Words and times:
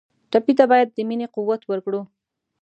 ټپي 0.31 0.53
ته 0.59 0.65
باید 0.71 0.87
د 0.91 0.97
مینې 1.09 1.27
قوت 1.35 1.61
ورکړو. 1.67 2.01